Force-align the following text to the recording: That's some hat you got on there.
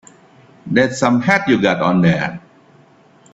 That's 0.65 0.97
some 0.97 1.21
hat 1.21 1.47
you 1.47 1.61
got 1.61 1.79
on 1.79 2.01
there. 2.01 2.41